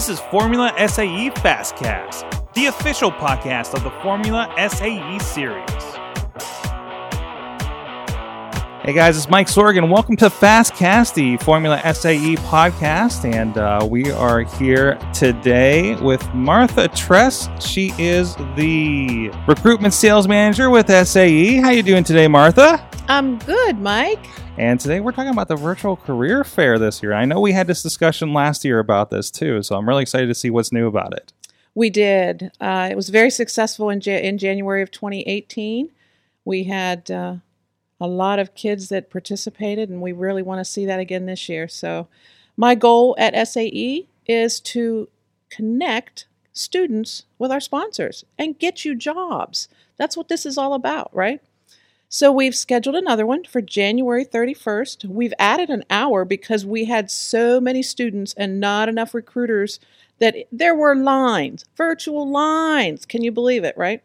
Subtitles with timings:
[0.00, 5.68] This is Formula SAE Fastcast, the official podcast of the Formula SAE series.
[8.82, 9.90] Hey guys, it's Mike Sorgan.
[9.90, 16.88] Welcome to Fastcast, the Formula SAE podcast, and uh, we are here today with Martha
[16.88, 17.50] Tress.
[17.62, 21.56] She is the recruitment sales manager with SAE.
[21.56, 22.88] How you doing today, Martha?
[23.06, 24.24] I'm good, Mike.
[24.60, 27.14] And today we're talking about the virtual career fair this year.
[27.14, 30.26] I know we had this discussion last year about this too, so I'm really excited
[30.26, 31.32] to see what's new about it.
[31.74, 32.52] We did.
[32.60, 35.88] Uh, it was very successful in, ja- in January of 2018.
[36.44, 37.36] We had uh,
[37.98, 41.48] a lot of kids that participated, and we really want to see that again this
[41.48, 41.66] year.
[41.66, 42.08] So,
[42.54, 45.08] my goal at SAE is to
[45.48, 49.68] connect students with our sponsors and get you jobs.
[49.96, 51.40] That's what this is all about, right?
[52.12, 55.04] So, we've scheduled another one for January 31st.
[55.04, 59.78] We've added an hour because we had so many students and not enough recruiters
[60.18, 63.06] that there were lines, virtual lines.
[63.06, 64.02] Can you believe it, right?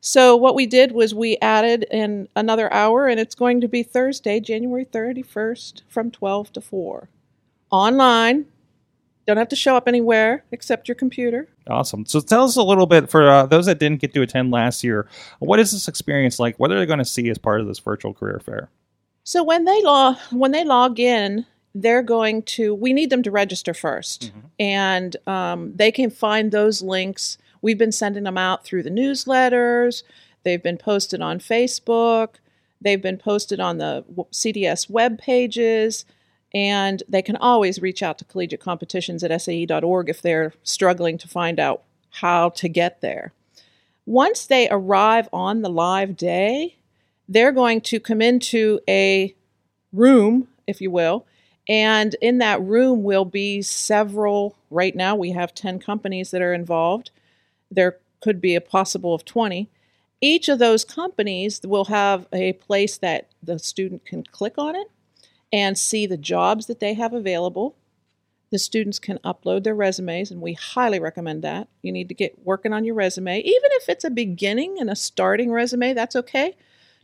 [0.00, 3.82] So what we did was we added in another hour, and it's going to be
[3.82, 7.08] Thursday, January 31st from 12 to 4.
[7.72, 8.46] Online.
[9.26, 11.48] Don't have to show up anywhere except your computer.
[11.68, 12.04] Awesome.
[12.06, 14.82] So tell us a little bit for uh, those that didn't get to attend last
[14.82, 15.06] year.
[15.38, 16.58] What is this experience like?
[16.58, 18.68] What are they going to see as part of this virtual career fair?
[19.24, 23.30] So when they log when they log in, they're going to we need them to
[23.30, 27.38] register 1st and um, they can find those links.
[27.62, 30.02] We've been sending them out through the newsletters.
[30.42, 32.34] They've been posted on Facebook.
[32.80, 36.04] They've been posted on the CDS web pages.
[36.54, 41.28] And they can always reach out to collegiate competitions at sae.org if they're struggling to
[41.28, 43.32] find out how to get there.
[44.04, 46.76] Once they arrive on the live day,
[47.28, 49.34] they're going to come into a
[49.92, 51.24] room, if you will,
[51.68, 54.56] and in that room will be several.
[54.70, 57.10] Right now, we have 10 companies that are involved.
[57.70, 59.70] There could be a possible of 20.
[60.20, 64.90] Each of those companies will have a place that the student can click on it
[65.52, 67.76] and see the jobs that they have available.
[68.50, 71.68] The students can upload their resumes, and we highly recommend that.
[71.82, 74.96] You need to get working on your resume, even if it's a beginning and a
[74.96, 76.54] starting resume, that's okay.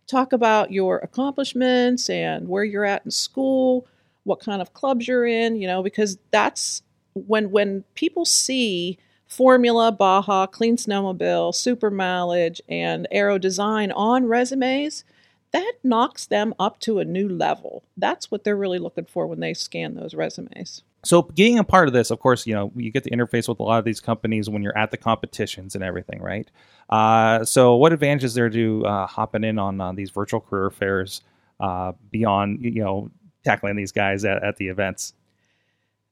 [0.07, 3.87] Talk about your accomplishments and where you're at in school,
[4.25, 6.83] what kind of clubs you're in, you know, because that's
[7.15, 15.05] when when people see Formula, Baja, Clean Snowmobile, Super Mileage, and Aero Design on resumes,
[15.53, 17.83] that knocks them up to a new level.
[17.97, 20.83] That's what they're really looking for when they scan those resumes.
[21.05, 23.61] So, being a part of this, of course, you know you get to interface with
[23.61, 26.51] a lot of these companies when you're at the competitions and everything, right?
[26.91, 31.23] Uh, so, what advantages there to uh, hopping in on uh, these virtual career fairs
[31.61, 33.11] uh, beyond you know
[33.45, 35.15] tackling these guys at, at the events?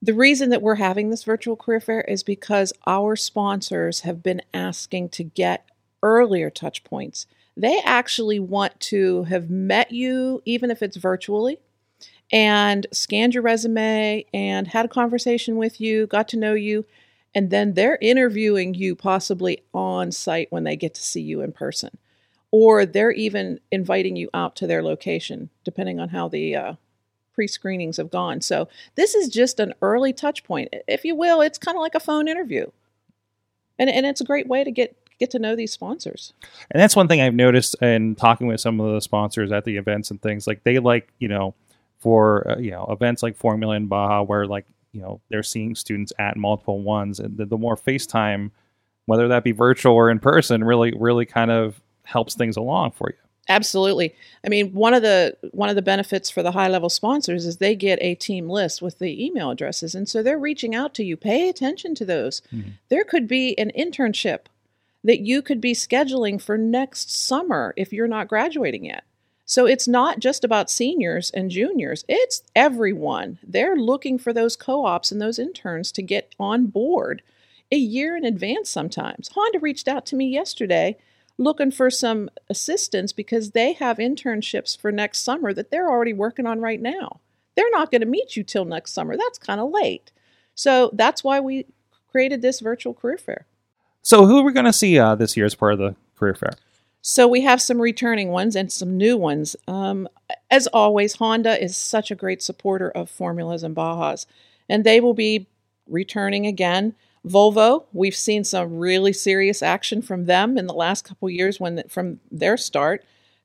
[0.01, 4.41] The reason that we're having this virtual career fair is because our sponsors have been
[4.53, 5.65] asking to get
[6.03, 7.25] earlier touch points.
[7.57, 11.59] They actually want to have met you, even if it's virtually,
[12.31, 16.85] and scanned your resume and had a conversation with you, got to know you,
[17.33, 21.51] and then they're interviewing you possibly on site when they get to see you in
[21.51, 21.97] person.
[22.51, 26.73] Or they're even inviting you out to their location, depending on how the uh,
[27.33, 28.41] pre screenings have gone.
[28.41, 30.73] So this is just an early touch point.
[30.87, 32.67] If you will, it's kind of like a phone interview.
[33.79, 36.33] And, and it's a great way to get get to know these sponsors.
[36.71, 39.77] And that's one thing I've noticed in talking with some of the sponsors at the
[39.77, 41.55] events and things like they like you know
[41.99, 45.75] for uh, you know events like Formula and Baja where like you know they're seeing
[45.75, 48.51] students at multiple ones and the, the more FaceTime,
[49.05, 53.09] whether that be virtual or in person, really really kind of helps things along for
[53.09, 53.17] you.
[53.49, 54.13] Absolutely.
[54.43, 57.57] I mean, one of the one of the benefits for the high level sponsors is
[57.57, 61.03] they get a team list with the email addresses, and so they're reaching out to
[61.03, 61.15] you.
[61.15, 62.41] Pay attention to those.
[62.89, 64.47] There could be an internship
[65.07, 69.05] that you could be scheduling for next summer if you're not graduating yet.
[69.45, 73.39] So it's not just about seniors and juniors, it's everyone.
[73.41, 77.21] They're looking for those co ops and those interns to get on board
[77.71, 79.29] a year in advance sometimes.
[79.33, 80.97] Honda reached out to me yesterday
[81.37, 86.45] looking for some assistance because they have internships for next summer that they're already working
[86.45, 87.21] on right now.
[87.55, 89.15] They're not going to meet you till next summer.
[89.15, 90.11] That's kind of late.
[90.55, 91.65] So that's why we
[92.11, 93.46] created this virtual career fair.
[94.07, 96.33] So who are we going to see uh, this year as part of the career
[96.33, 96.53] fair?
[97.01, 99.57] So we have some returning ones and some new ones.
[99.67, 100.07] Um,
[100.49, 104.25] as always, Honda is such a great supporter of formulas and Bajas,
[104.69, 105.47] and they will be
[105.89, 106.95] returning again.
[107.25, 111.83] Volvo, we've seen some really serious action from them in the last couple years when
[111.89, 113.03] from their start.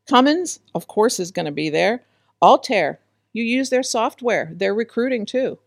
[0.08, 2.04] Cummins, of course, is going to be there.
[2.40, 3.00] Altair,
[3.32, 4.52] you use their software.
[4.54, 5.58] They're recruiting too.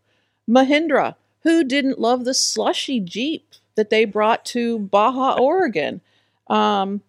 [0.50, 6.02] Mahindra, Who didn't love the slushy Jeep that they brought to Baja, Oregon?
[6.48, 7.02] Um,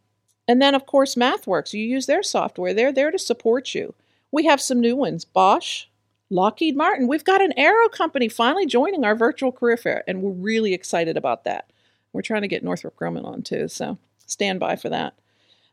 [0.49, 1.73] and then, of course, MathWorks.
[1.73, 3.95] You use their software, they're there to support you.
[4.31, 5.87] We have some new ones Bosch,
[6.31, 7.09] Lockheed Martin.
[7.09, 11.17] We've got an aero company finally joining our virtual career fair, and we're really excited
[11.17, 11.71] about that.
[12.13, 15.15] We're trying to get Northrop Grumman on too, so stand by for that.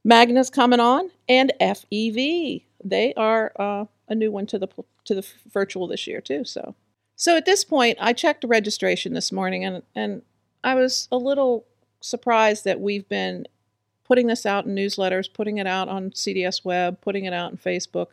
[0.04, 2.64] Magna's coming on, and FEV.
[2.84, 4.68] They are uh, a new one to the
[5.06, 6.44] to the virtual this year too.
[6.44, 6.76] So,
[7.16, 10.22] so at this point, I checked registration this morning, and and
[10.64, 11.66] I was a little
[12.02, 13.48] surprised that we've been
[14.04, 17.58] putting this out in newsletters, putting it out on CDS Web, putting it out on
[17.58, 18.08] Facebook,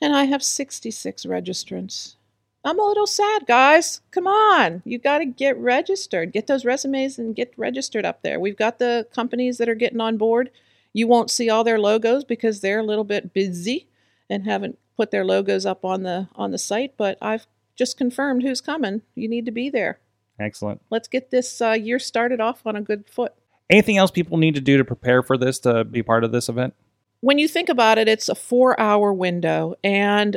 [0.00, 2.16] and I have 66 registrants.
[2.64, 4.00] I'm a little sad, guys.
[4.10, 4.82] Come on.
[4.84, 6.32] You got to get registered.
[6.32, 8.38] Get those resumes and get registered up there.
[8.38, 10.50] We've got the companies that are getting on board.
[10.92, 13.88] You won't see all their logos because they're a little bit busy
[14.30, 18.42] and haven't put their logos up on the on the site, but I've just confirmed
[18.42, 19.02] who's coming.
[19.14, 19.98] You need to be there.
[20.38, 20.80] Excellent.
[20.90, 23.34] Let's get this uh, year started off on a good foot.
[23.70, 26.48] Anything else people need to do to prepare for this to be part of this
[26.48, 26.74] event?
[27.20, 29.76] When you think about it, it's a four hour window.
[29.84, 30.36] And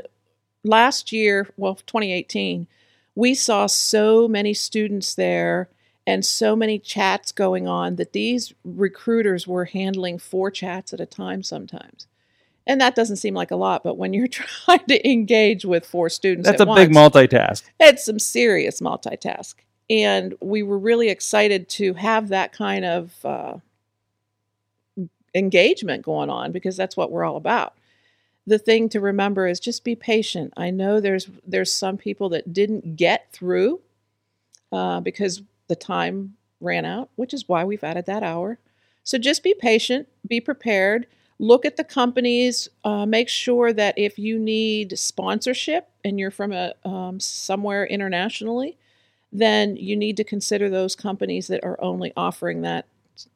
[0.63, 2.67] last year, well, 2018,
[3.15, 5.69] we saw so many students there
[6.07, 11.05] and so many chats going on that these recruiters were handling four chats at a
[11.05, 12.07] time sometimes.
[12.67, 16.09] And that doesn't seem like a lot, but when you're trying to engage with four
[16.09, 17.63] students, that's a once, big multitask.
[17.79, 19.55] It's some serious multitask.
[19.89, 23.57] And we were really excited to have that kind of uh,
[25.33, 27.75] engagement going on because that's what we're all about
[28.47, 30.53] the thing to remember is just be patient.
[30.55, 33.81] I know there's there's some people that didn't get through
[34.71, 38.59] uh, because the time ran out, which is why we've added that hour.
[39.03, 41.07] So just be patient, be prepared.
[41.37, 42.69] Look at the companies.
[42.83, 48.77] Uh, make sure that if you need sponsorship and you're from a um, somewhere internationally,
[49.39, 52.85] then you need to consider those companies that are only offering that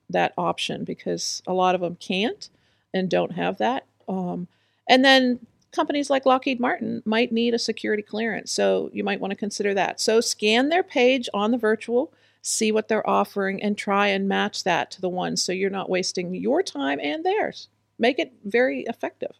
[0.10, 2.50] that option because a lot of them can't
[2.94, 3.86] and don't have that.
[4.07, 4.48] Um,
[4.88, 5.40] and then
[5.72, 8.51] companies like Lockheed Martin might need a security clearance.
[8.51, 10.01] So you might want to consider that.
[10.01, 12.12] So scan their page on the virtual,
[12.42, 15.90] see what they're offering, and try and match that to the one so you're not
[15.90, 17.68] wasting your time and theirs.
[18.00, 19.36] Make it very effective.